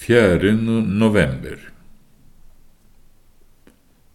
4. 0.00 0.54
november 0.88 1.58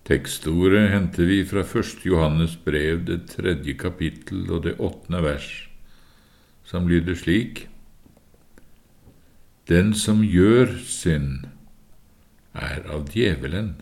Tekstordet 0.04 0.88
henter 0.89 1.27
vi 1.29 1.43
fra 1.46 1.61
1. 1.61 2.00
Johannes 2.09 2.55
brev, 2.57 3.04
det 3.05 3.27
tredje 3.29 3.75
kapittel 3.77 4.48
og 4.50 4.63
det 4.66 4.79
åttende 4.82 5.21
vers, 5.21 5.50
som 6.66 6.88
lyder 6.89 7.13
slik:" 7.13 7.68
Den 9.70 9.93
som 9.93 10.23
gjør 10.25 10.73
synd, 10.82 11.45
er 12.55 12.81
av 12.89 13.05
djevelen. 13.13 13.75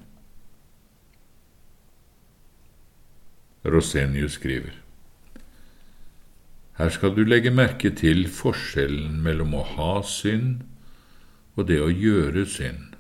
Rosenius 3.64 4.36
skriver. 4.42 4.76
Her 6.76 6.90
skal 6.90 7.16
du 7.16 7.24
legge 7.24 7.52
merke 7.52 7.96
til 7.96 8.28
forskjellen 8.28 9.24
mellom 9.24 9.56
å 9.56 9.64
ha 9.78 9.92
synd 10.04 10.68
og 11.56 11.68
det 11.70 11.80
å 11.82 11.92
gjøre 11.92 12.46
synd. 12.50 12.94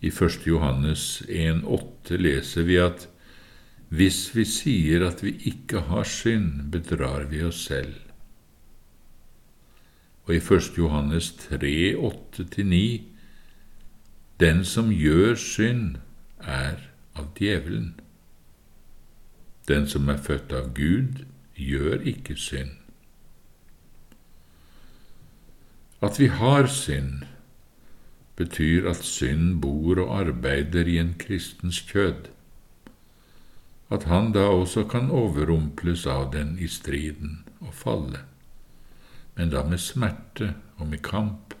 I 0.00 0.10
1. 0.14 0.44
Johannes 0.46 1.22
1,8 1.26 2.18
leser 2.20 2.66
vi 2.68 2.76
at 2.78 3.08
hvis 3.88 4.28
vi 4.36 4.44
sier 4.46 5.02
at 5.06 5.22
vi 5.24 5.32
ikke 5.48 5.86
har 5.88 6.04
synd, 6.06 6.68
bedrar 6.72 7.24
vi 7.30 7.42
oss 7.42 7.64
selv. 7.66 7.96
Og 10.28 10.34
i 10.36 10.42
1. 10.42 10.74
Johannes 10.76 11.32
3, 11.48 11.96
8-9 11.96 12.82
Den 14.38 14.60
som 14.64 14.92
gjør 14.92 15.34
synd, 15.34 15.96
er 16.38 16.76
av 17.18 17.32
djevelen. 17.34 17.96
Den 19.68 19.88
som 19.88 20.08
er 20.08 20.20
født 20.22 20.52
av 20.52 20.74
Gud, 20.76 21.24
gjør 21.56 22.04
ikke 22.06 22.36
synd. 22.36 22.76
At 26.00 26.20
vi 26.20 26.28
har 26.30 26.66
synd, 26.70 27.24
betyr 28.38 28.86
at 28.86 29.02
synd 29.02 29.56
bor 29.62 29.98
og 29.98 30.12
arbeider 30.20 30.86
i 30.86 30.98
en 31.02 31.14
kristens 31.18 31.80
kjød, 31.90 32.28
at 33.90 34.04
han 34.04 34.30
da 34.32 34.44
også 34.52 34.84
kan 34.84 35.10
overrumples 35.10 36.06
av 36.06 36.30
den 36.32 36.54
i 36.62 36.68
striden 36.70 37.40
og 37.60 37.74
falle, 37.74 38.20
men 39.34 39.50
da 39.50 39.64
med 39.66 39.82
smerte 39.82 40.52
og 40.76 40.86
med 40.86 41.02
kamp. 41.02 41.54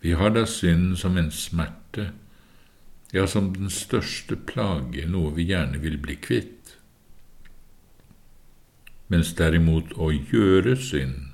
Vi 0.00 0.12
har 0.14 0.30
da 0.30 0.44
synd 0.46 0.94
som 0.96 1.18
en 1.18 1.30
smerte, 1.34 2.12
ja, 3.12 3.26
som 3.26 3.50
den 3.54 3.70
største 3.70 4.36
plage, 4.36 5.08
noe 5.10 5.34
vi 5.34 5.48
gjerne 5.50 5.82
vil 5.82 5.98
bli 5.98 6.14
kvitt, 6.22 6.76
mens 9.10 9.34
derimot 9.34 9.96
å 9.98 10.12
gjøre 10.14 10.76
synd 10.78 11.29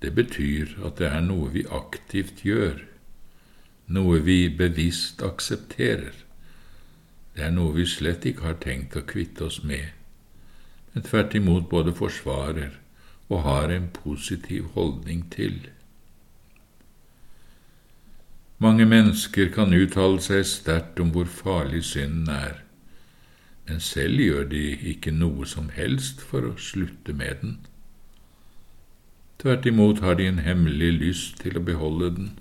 det 0.00 0.14
betyr 0.16 0.76
at 0.86 0.98
det 0.98 1.10
er 1.10 1.24
noe 1.24 1.50
vi 1.52 1.66
aktivt 1.68 2.44
gjør, 2.46 2.78
noe 3.92 4.20
vi 4.24 4.48
bevisst 4.48 5.22
aksepterer. 5.22 6.14
Det 7.34 7.44
er 7.46 7.52
noe 7.54 7.74
vi 7.76 7.86
slett 7.88 8.24
ikke 8.26 8.46
har 8.48 8.60
tenkt 8.62 8.96
å 8.96 9.04
kvitte 9.06 9.46
oss 9.48 9.60
med, 9.62 9.92
men 10.92 11.04
tvert 11.06 11.36
imot 11.36 11.68
både 11.70 11.92
forsvarer 11.96 12.78
og 13.30 13.44
har 13.44 13.70
en 13.70 13.90
positiv 13.94 14.72
holdning 14.74 15.26
til. 15.30 15.60
Mange 18.60 18.84
mennesker 18.84 19.48
kan 19.54 19.72
uttale 19.72 20.20
seg 20.20 20.42
sterkt 20.48 21.00
om 21.00 21.12
hvor 21.14 21.28
farlig 21.30 21.84
synden 21.92 22.28
er, 22.34 22.58
men 23.68 23.80
selv 23.80 24.20
gjør 24.20 24.48
de 24.50 24.64
ikke 24.92 25.14
noe 25.14 25.46
som 25.48 25.70
helst 25.76 26.20
for 26.20 26.44
å 26.48 26.56
slutte 26.60 27.14
med 27.16 27.40
den. 27.40 27.54
Tvert 29.40 29.66
imot 29.66 30.02
har 30.04 30.14
de 30.14 30.26
en 30.28 30.42
hemmelig 30.44 30.90
lyst 31.00 31.38
til 31.40 31.56
å 31.56 31.64
beholde 31.64 32.10
den. 32.12 32.32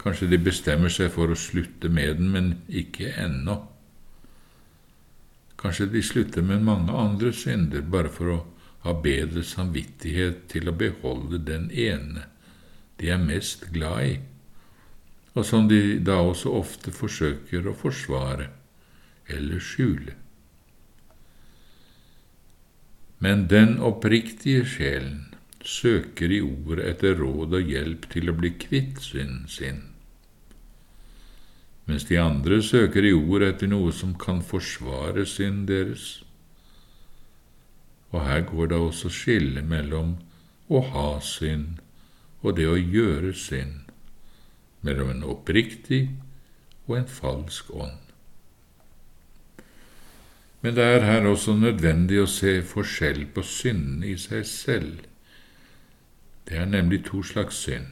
Kanskje 0.00 0.30
de 0.30 0.38
bestemmer 0.40 0.92
seg 0.92 1.10
for 1.12 1.28
å 1.28 1.36
slutte 1.36 1.90
med 1.92 2.22
den, 2.22 2.30
men 2.32 2.54
ikke 2.68 3.10
ennå. 3.20 3.58
Kanskje 5.60 5.90
de 5.92 6.00
slutter 6.06 6.46
med 6.46 6.64
mange 6.64 6.94
andre 6.94 7.34
synder 7.36 7.84
bare 7.84 8.12
for 8.14 8.32
å 8.32 8.38
ha 8.86 8.94
bedre 9.04 9.42
samvittighet 9.44 10.46
til 10.48 10.70
å 10.70 10.76
beholde 10.78 11.42
den 11.44 11.68
ene 11.74 12.24
de 12.98 13.12
er 13.12 13.20
mest 13.20 13.68
glad 13.74 14.06
i, 14.06 14.14
og 15.36 15.44
som 15.46 15.68
de 15.68 15.98
da 16.02 16.16
også 16.24 16.54
ofte 16.56 16.94
forsøker 16.94 17.68
å 17.68 17.76
forsvare 17.76 18.48
eller 19.28 19.60
skjule. 19.62 20.16
Men 23.20 23.48
den 23.50 23.76
oppriktige 23.82 24.64
sjelen 24.66 25.26
søker 25.68 26.32
i 26.32 26.40
ordet 26.40 26.86
etter 26.88 27.18
råd 27.20 27.56
og 27.58 27.72
hjelp 27.72 28.08
til 28.12 28.30
å 28.30 28.36
bli 28.38 28.54
kvitt 28.56 29.02
synden 29.04 29.44
sin, 29.52 29.82
mens 31.88 32.06
de 32.08 32.16
andre 32.20 32.60
søker 32.64 33.04
i 33.04 33.12
ordet 33.16 33.54
etter 33.54 33.70
noe 33.72 33.92
som 33.96 34.14
kan 34.20 34.40
forsvare 34.44 35.24
synden 35.28 35.66
deres. 35.68 36.06
Og 38.12 38.24
her 38.24 38.42
går 38.48 38.72
det 38.72 38.80
også 38.80 39.12
skille 39.12 39.62
mellom 39.64 40.16
å 40.68 40.82
ha 40.92 41.10
synd 41.24 41.80
og 42.40 42.56
det 42.56 42.68
å 42.70 42.76
gjøre 42.76 43.32
synd, 43.36 43.88
mellom 44.84 45.10
en 45.12 45.24
oppriktig 45.26 46.02
og 46.86 47.00
en 47.00 47.08
falsk 47.10 47.72
ånd. 47.74 48.04
Men 50.62 50.76
det 50.76 50.84
er 50.84 51.06
her 51.06 51.28
også 51.28 51.54
nødvendig 51.58 52.22
å 52.22 52.30
se 52.30 52.58
forskjell 52.66 53.26
på 53.34 53.44
syndene 53.46 54.12
i 54.12 54.16
seg 54.20 54.46
selv 54.48 55.06
det 56.48 56.56
er 56.56 56.64
nemlig 56.64 57.04
to 57.04 57.22
slags 57.22 57.54
synd. 57.54 57.86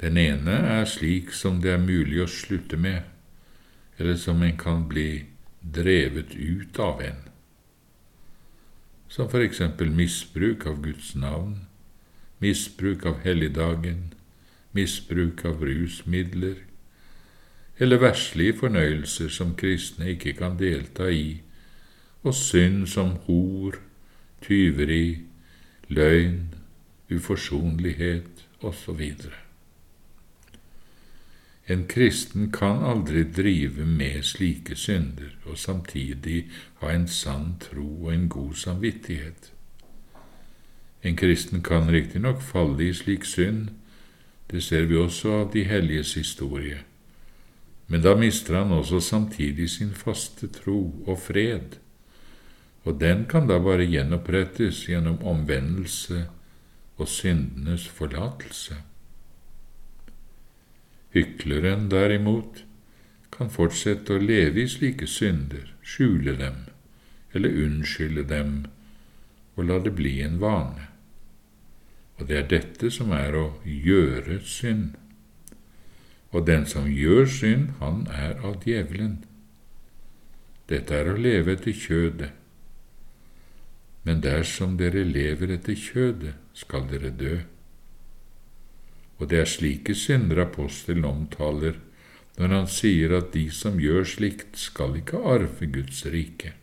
Den 0.00 0.16
ene 0.16 0.50
er 0.50 0.84
slik 0.84 1.32
som 1.32 1.58
det 1.60 1.72
er 1.74 1.82
mulig 1.82 2.22
å 2.22 2.28
slutte 2.30 2.78
med, 2.80 3.02
eller 3.98 4.16
som 4.16 4.42
en 4.42 4.56
kan 4.56 4.86
bli 4.88 5.24
drevet 5.60 6.32
ut 6.36 6.78
av 6.80 7.02
en, 7.04 7.18
som 9.10 9.28
for 9.28 9.42
eksempel 9.42 9.90
misbruk 9.90 10.64
av 10.70 10.78
Guds 10.84 11.14
navn, 11.18 11.66
misbruk 12.38 13.04
av 13.06 13.18
helligdagen, 13.26 14.12
misbruk 14.72 15.44
av 15.44 15.64
rusmidler, 15.66 16.62
eller 17.80 18.00
verslige 18.00 18.54
fornøyelser 18.60 19.28
som 19.32 19.56
kristne 19.58 20.12
ikke 20.14 20.36
kan 20.38 20.56
delta 20.60 21.10
i, 21.10 21.42
og 22.22 22.36
synd 22.36 22.86
som 22.88 23.16
hor, 23.26 23.76
tyveri, 24.44 25.26
løgn, 25.88 26.59
uforsonlighet 27.10 28.44
osv. 28.60 29.12
En 31.66 31.86
kristen 31.86 32.52
kan 32.52 32.82
aldri 32.84 33.22
drive 33.24 33.86
med 33.86 34.24
slike 34.24 34.74
synder 34.76 35.36
og 35.44 35.58
samtidig 35.58 36.48
ha 36.80 36.90
en 36.90 37.06
sann 37.08 37.52
tro 37.62 37.86
og 38.04 38.14
en 38.14 38.28
god 38.28 38.54
samvittighet. 38.54 39.52
En 41.02 41.16
kristen 41.16 41.62
kan 41.62 41.90
riktignok 41.90 42.42
falle 42.42 42.88
i 42.88 42.94
slik 42.94 43.24
synd, 43.24 43.68
det 44.50 44.62
ser 44.66 44.88
vi 44.90 44.98
også 44.98 45.32
av 45.32 45.52
de 45.52 45.62
helliges 45.64 46.16
historie, 46.18 46.80
men 47.86 48.02
da 48.02 48.16
mister 48.18 48.58
han 48.58 48.74
også 48.74 49.00
samtidig 49.00 49.70
sin 49.70 49.94
faste 49.94 50.50
tro 50.50 51.04
og 51.06 51.18
fred, 51.22 51.78
og 52.84 52.98
den 53.00 53.24
kan 53.30 53.46
da 53.46 53.60
bare 53.62 53.86
gjenopprettes 53.86 54.88
gjennom 54.88 55.22
omvendelse 55.22 56.26
og 57.00 57.08
syndenes 57.08 57.86
forlatelse. 57.88 58.76
Hykleren, 61.14 61.88
derimot, 61.90 62.64
kan 63.34 63.50
fortsette 63.50 64.14
å 64.14 64.22
leve 64.22 64.64
i 64.64 64.68
slike 64.68 65.08
synder, 65.08 65.72
skjule 65.82 66.36
dem 66.38 66.66
eller 67.34 67.54
unnskylde 67.64 68.24
dem 68.26 68.54
og 69.56 69.66
la 69.68 69.78
det 69.84 69.92
bli 69.96 70.18
en 70.24 70.38
vane. 70.42 70.88
Og 72.18 72.28
det 72.28 72.36
er 72.36 72.48
dette 72.50 72.90
som 72.92 73.12
er 73.16 73.36
å 73.36 73.46
gjøre 73.64 74.40
synd. 74.44 74.96
Og 76.30 76.46
den 76.46 76.66
som 76.68 76.88
gjør 76.90 77.26
synd, 77.26 77.70
han 77.80 78.04
er 78.12 78.36
av 78.46 78.60
djevelen. 78.64 79.22
Dette 80.70 80.94
er 80.94 81.10
å 81.10 81.16
leve 81.18 81.56
etter 81.56 81.74
kjødet, 81.74 82.30
men 84.02 84.22
dersom 84.24 84.76
dere 84.80 85.04
lever 85.04 85.56
etter 85.56 85.76
kjødet, 85.76 86.36
skal 86.56 86.86
dere 86.90 87.10
dø. 87.12 87.36
Og 89.20 89.28
det 89.28 89.42
er 89.42 89.48
slike 89.48 89.94
synder 89.94 90.46
apostelen 90.46 91.04
omtaler 91.04 91.76
når 92.40 92.54
han 92.54 92.68
sier 92.72 93.12
at 93.18 93.34
de 93.34 93.44
som 93.52 93.76
gjør 93.80 94.06
slikt, 94.08 94.56
skal 94.56 94.96
ikke 94.96 95.20
arve 95.28 95.66
Guds 95.68 96.06
rike. 96.08 96.54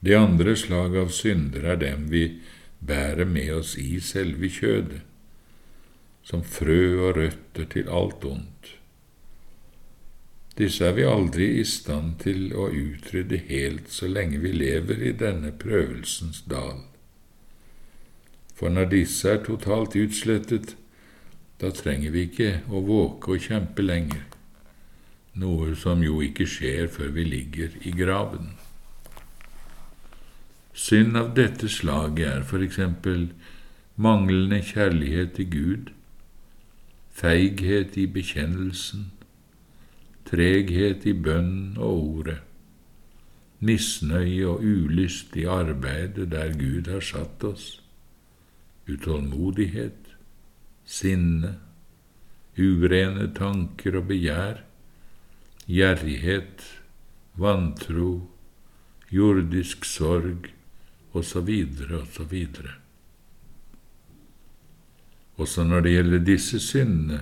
Det 0.00 0.16
andre 0.16 0.54
slag 0.56 0.96
av 0.96 1.12
synder 1.12 1.66
er 1.74 1.80
dem 1.82 2.06
vi 2.08 2.24
bærer 2.80 3.28
med 3.28 3.52
oss 3.58 3.74
i 3.76 4.00
selve 4.00 4.48
kjødet, 4.48 5.02
som 6.24 6.40
frø 6.40 6.80
og 7.10 7.18
røtter 7.18 7.68
til 7.68 7.90
alt 7.92 8.24
ondt. 8.24 8.79
Disse 10.58 10.84
er 10.84 10.96
vi 10.98 11.06
aldri 11.06 11.46
i 11.60 11.64
stand 11.64 12.18
til 12.24 12.50
å 12.52 12.68
utrydde 12.68 13.44
helt 13.48 13.90
så 13.92 14.08
lenge 14.10 14.40
vi 14.42 14.52
lever 14.52 15.02
i 15.02 15.12
denne 15.16 15.52
prøvelsens 15.56 16.42
dal. 16.50 16.82
For 18.54 18.68
når 18.68 18.90
disse 18.92 19.30
er 19.30 19.44
totalt 19.44 19.96
utslettet, 19.96 20.74
da 21.60 21.70
trenger 21.76 22.12
vi 22.12 22.26
ikke 22.28 22.50
å 22.68 22.82
våke 22.84 23.36
og 23.36 23.46
kjempe 23.46 23.84
lenger, 23.84 24.26
noe 25.40 25.74
som 25.78 26.02
jo 26.04 26.18
ikke 26.24 26.48
skjer 26.48 26.90
før 26.92 27.14
vi 27.14 27.24
ligger 27.28 27.76
i 27.86 27.92
graven. 27.96 28.50
Synd 30.74 31.16
av 31.16 31.32
dette 31.36 31.68
slaget 31.68 32.26
er 32.26 32.44
for 32.48 32.64
eksempel 32.64 33.30
manglende 34.00 34.60
kjærlighet 34.64 35.34
til 35.36 35.48
Gud, 35.52 35.90
feighet 37.12 37.96
i 38.00 38.06
bekjennelsen, 38.08 39.10
treghet 40.28 41.06
i 41.06 41.14
bønn 41.14 41.76
og 41.78 42.04
ordet, 42.18 42.38
misnøye 43.60 44.46
og 44.48 44.64
ulyst 44.64 45.36
i 45.36 45.44
arbeidet 45.48 46.30
der 46.32 46.54
Gud 46.56 46.88
har 46.88 47.04
satt 47.04 47.44
oss, 47.44 47.66
utålmodighet, 48.88 50.14
sinne, 50.84 51.56
urene 52.58 53.28
tanker 53.36 54.00
og 54.00 54.08
begjær, 54.10 54.62
gjerrighet, 55.70 56.64
vantro, 57.40 58.14
jordisk 59.10 59.84
sorg, 59.84 60.50
osv., 61.12 61.50
osv. 62.00 62.34
Også 65.40 65.64
når 65.64 65.84
det 65.86 65.92
gjelder 65.94 66.24
disse 66.26 66.60
syndene, 66.60 67.20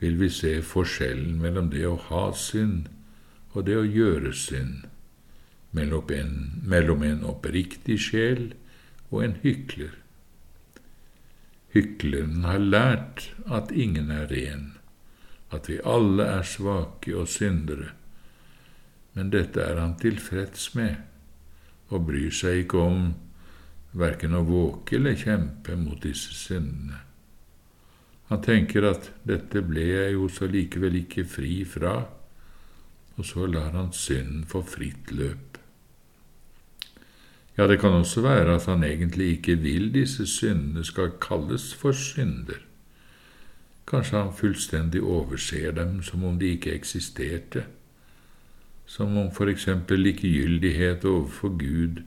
vil 0.00 0.18
vi 0.20 0.28
se 0.30 0.56
forskjellen 0.62 1.38
mellom 1.42 1.70
det 1.72 1.84
å 1.88 1.96
ha 2.08 2.26
synd 2.36 2.90
og 3.54 3.66
det 3.68 3.76
å 3.78 3.86
gjøre 3.86 4.32
synd, 4.34 4.86
mellom 5.74 6.10
en, 6.14 6.34
mellom 6.66 7.04
en 7.06 7.22
oppriktig 7.30 8.00
sjel 8.02 8.48
og 9.10 9.22
en 9.24 9.36
hykler. 9.44 9.94
Hykleren 11.74 12.42
har 12.46 12.62
lært 12.62 13.28
at 13.50 13.72
ingen 13.74 14.10
er 14.14 14.26
ren, 14.30 14.72
at 15.54 15.70
vi 15.70 15.80
alle 15.86 16.26
er 16.38 16.46
svake 16.46 17.14
og 17.14 17.30
syndere, 17.30 17.92
men 19.14 19.30
dette 19.30 19.62
er 19.62 19.78
han 19.78 19.94
tilfreds 19.98 20.72
med 20.74 20.98
og 21.94 22.08
bryr 22.08 22.32
seg 22.34 22.64
ikke 22.64 22.80
om 22.82 23.02
verken 23.94 24.34
å 24.34 24.42
våke 24.46 24.98
eller 24.98 25.18
kjempe 25.18 25.76
mot 25.78 26.00
disse 26.02 26.34
syndene. 26.34 26.98
Han 28.30 28.42
tenker 28.42 28.86
at 28.88 29.10
dette 29.28 29.62
ble 29.62 29.84
jeg 29.84 30.14
jo 30.16 30.28
så 30.32 30.48
likevel 30.48 30.96
ikke 31.02 31.26
fri 31.28 31.58
fra, 31.68 31.96
og 33.16 33.26
så 33.28 33.46
lar 33.46 33.74
han 33.76 33.92
synden 33.92 34.46
få 34.48 34.62
fritt 34.66 35.12
løp. 35.12 35.58
Ja, 37.58 37.68
det 37.70 37.78
kan 37.80 37.94
også 37.94 38.24
være 38.24 38.56
at 38.56 38.66
han 38.66 38.82
egentlig 38.82 39.36
ikke 39.36 39.54
vil 39.62 39.92
disse 39.94 40.26
syndene 40.26 40.82
skal 40.84 41.12
kalles 41.22 41.68
for 41.78 41.94
synder. 41.94 42.58
Kanskje 43.86 44.18
han 44.18 44.34
fullstendig 44.34 45.02
overser 45.02 45.76
dem 45.76 46.00
som 46.02 46.24
om 46.24 46.40
de 46.40 46.56
ikke 46.56 46.74
eksisterte 46.74 47.66
som 48.86 49.16
om 49.16 49.30
for 49.32 49.48
eksempel 49.48 50.00
likegyldighet 50.00 51.04
overfor 51.04 51.48
Gud 51.48 52.02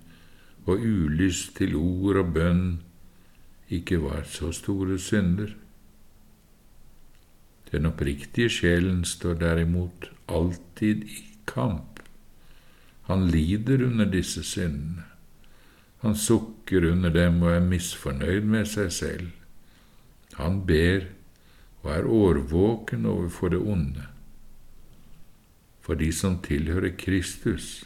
og 0.65 0.79
ulyst 0.79 1.55
til 1.57 1.75
ord 1.75 2.19
og 2.21 2.33
bønn 2.33 2.65
ikke 3.69 3.99
var 4.01 4.23
så 4.29 4.51
store 4.51 4.99
synder. 4.99 5.55
Den 7.71 7.89
oppriktige 7.89 8.49
sjelen 8.49 9.03
står 9.05 9.39
derimot 9.41 10.09
alltid 10.27 11.03
i 11.03 11.23
kamp. 11.45 11.99
Han 13.07 13.27
lider 13.31 13.83
under 13.87 14.05
disse 14.11 14.43
syndene. 14.43 15.03
Han 16.03 16.15
sukker 16.15 16.91
under 16.91 17.09
dem 17.09 17.41
og 17.41 17.55
er 17.55 17.63
misfornøyd 17.63 18.45
med 18.45 18.67
seg 18.69 18.91
selv. 18.93 19.31
Han 20.37 20.61
ber 20.67 21.07
og 21.83 21.89
er 21.95 22.05
årvåken 22.05 23.05
overfor 23.05 23.55
det 23.55 23.63
onde 23.63 24.07
for 25.87 25.95
de 25.95 26.09
som 26.11 26.41
tilhører 26.43 26.97
Kristus, 26.99 27.85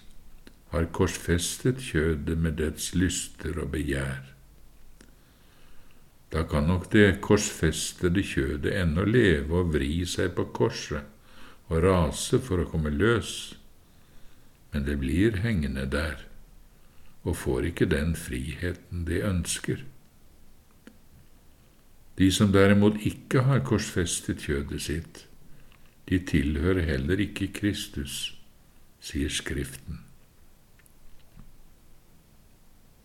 har 0.74 0.88
korsfestet 0.96 1.84
kjødet 1.86 2.34
med 2.42 2.56
dets 2.58 2.96
lyster 2.98 3.60
og 3.62 3.70
begjær. 3.76 4.24
Da 6.32 6.44
kan 6.48 6.68
nok 6.68 6.88
det 6.94 7.20
korsfestede 7.24 8.24
kjødet 8.24 8.72
ennå 8.80 9.04
leve 9.04 9.64
og 9.64 9.74
vri 9.74 10.06
seg 10.08 10.32
på 10.38 10.48
korset 10.56 11.04
og 11.68 11.84
rase 11.84 12.40
for 12.40 12.64
å 12.64 12.68
komme 12.72 12.92
løs, 12.92 13.56
men 14.72 14.88
det 14.88 14.98
blir 15.02 15.42
hengende 15.44 15.86
der 15.92 16.28
og 17.28 17.36
får 17.38 17.68
ikke 17.70 17.90
den 17.92 18.16
friheten 18.18 19.04
det 19.06 19.22
ønsker. 19.28 19.84
De 22.18 22.32
som 22.32 22.52
derimot 22.54 22.98
ikke 23.06 23.44
har 23.48 23.64
korsfestet 23.68 24.44
kjødet 24.48 24.82
sitt, 24.82 25.26
de 26.10 26.20
tilhører 26.20 26.84
heller 26.88 27.22
ikke 27.24 27.52
Kristus, 27.56 28.38
sier 29.02 29.30
Skriften. 29.32 30.02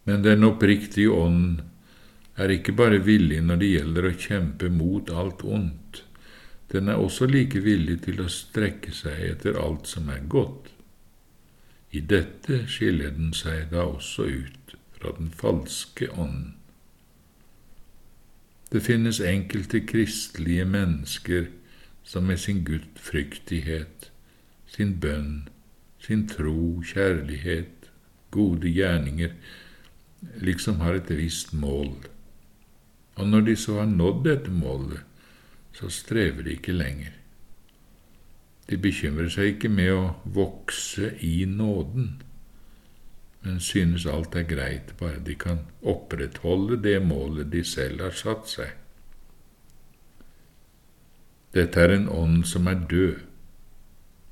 Men 0.06 0.22
den 0.22 0.46
oppriktige 0.46 1.10
ånd 1.10 1.62
er 2.36 2.52
ikke 2.52 2.74
bare 2.76 3.00
villig 3.04 3.40
når 3.42 3.60
det 3.62 3.70
gjelder 3.72 4.08
å 4.08 4.16
kjempe 4.26 4.68
mot 4.72 5.10
alt 5.10 5.44
ondt, 5.44 6.02
den 6.72 6.88
er 6.88 7.00
også 7.00 7.28
like 7.30 7.60
villig 7.62 8.00
til 8.04 8.20
å 8.20 8.30
strekke 8.32 8.92
seg 8.92 9.22
etter 9.30 9.58
alt 9.60 9.86
som 9.88 10.10
er 10.12 10.24
godt. 10.28 10.72
I 11.94 12.02
dette 12.02 12.64
skiller 12.68 13.14
den 13.14 13.32
seg 13.36 13.70
da 13.70 13.86
også 13.86 14.26
ut 14.26 14.74
fra 14.98 15.14
den 15.16 15.30
falske 15.30 16.10
ånden. 16.12 16.54
Det 18.72 18.82
finnes 18.82 19.20
enkelte 19.22 19.80
kristelige 19.86 20.64
mennesker 20.66 21.46
som 22.04 22.26
med 22.26 22.42
sin 22.42 22.64
gudfryktighet, 22.66 24.10
sin 24.66 24.96
bønn, 25.00 25.46
sin 26.02 26.26
tro, 26.28 26.82
kjærlighet, 26.82 27.88
gode 28.34 28.68
gjerninger, 28.68 29.32
liksom 30.42 30.82
har 30.82 30.98
et 30.98 31.14
visst 31.14 31.54
mål. 31.54 31.94
Og 33.16 33.28
når 33.28 33.40
de 33.40 33.56
så 33.56 33.78
har 33.80 33.90
nådd 33.90 34.24
dette 34.24 34.52
målet, 34.52 35.00
så 35.72 35.88
strever 35.92 36.42
de 36.42 36.56
ikke 36.56 36.72
lenger. 36.72 37.12
De 38.70 38.78
bekymrer 38.82 39.28
seg 39.30 39.54
ikke 39.54 39.70
med 39.70 39.92
å 39.94 40.06
vokse 40.36 41.12
i 41.24 41.44
nåden, 41.48 42.16
men 43.46 43.60
synes 43.62 44.08
alt 44.10 44.34
er 44.34 44.48
greit 44.48 44.90
bare 44.98 45.22
de 45.22 45.36
kan 45.38 45.62
opprettholde 45.86 46.80
det 46.82 46.98
målet 47.04 47.52
de 47.52 47.62
selv 47.64 48.02
har 48.02 48.16
satt 48.18 48.50
seg. 48.50 48.72
Dette 51.54 51.80
er 51.80 51.94
en 51.94 52.08
ånd 52.10 52.42
som 52.48 52.66
er 52.68 52.82
død 52.90 53.22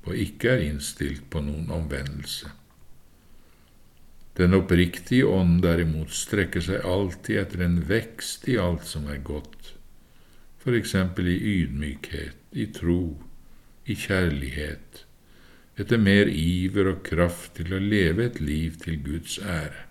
og 0.05 0.19
ikke 0.21 0.51
er 0.51 0.67
innstilt 0.67 1.31
på 1.33 1.41
noen 1.41 1.71
omvendelse. 1.73 2.51
Den 4.35 4.55
oppriktige 4.57 5.29
ånd 5.31 5.61
derimot 5.63 6.11
strekker 6.11 6.65
seg 6.65 6.83
alltid 6.83 7.39
etter 7.45 7.63
en 7.63 7.79
vekst 7.87 8.49
i 8.51 8.59
alt 8.59 8.87
som 8.89 9.07
er 9.07 9.23
godt, 9.23 9.75
eksempel 10.67 11.29
i 11.29 11.37
ydmykhet, 11.61 12.39
i 12.57 12.67
tro, 12.73 13.19
i 13.85 13.95
kjærlighet, 13.95 15.05
etter 15.77 16.01
mer 16.01 16.31
iver 16.31 16.89
og 16.95 17.03
kraft 17.07 17.59
til 17.59 17.75
å 17.77 17.83
leve 17.83 18.31
et 18.31 18.41
liv 18.41 18.79
til 18.81 18.97
Guds 19.05 19.37
ære. 19.39 19.85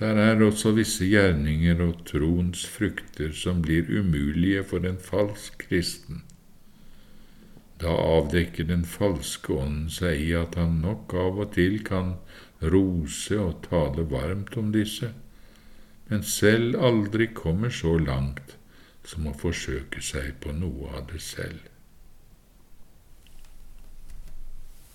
Der 0.00 0.16
er 0.16 0.40
også 0.46 0.72
visse 0.78 1.04
gjerninger 1.04 1.82
og 1.84 2.06
troens 2.08 2.62
frukter 2.64 3.34
som 3.36 3.60
blir 3.60 3.90
umulige 3.90 4.62
for 4.64 4.86
en 4.88 4.96
falsk 4.96 5.66
kristen. 5.66 6.22
Da 7.80 7.92
avdekker 7.96 8.66
den 8.68 8.84
falske 8.84 9.54
ånden 9.56 9.88
seg 9.92 10.20
i 10.20 10.30
at 10.36 10.58
han 10.60 10.80
nok 10.84 11.14
av 11.16 11.40
og 11.46 11.54
til 11.56 11.78
kan 11.86 12.14
rose 12.60 13.38
og 13.40 13.62
tale 13.70 14.04
varmt 14.10 14.56
om 14.60 14.68
disse, 14.74 15.14
men 16.10 16.26
selv 16.26 16.76
aldri 16.90 17.30
kommer 17.32 17.72
så 17.72 17.96
langt 17.96 18.56
som 19.06 19.30
å 19.30 19.36
forsøke 19.36 20.02
seg 20.04 20.34
på 20.44 20.52
noe 20.52 20.92
av 20.98 21.06
det 21.12 21.22
selv. 21.24 21.69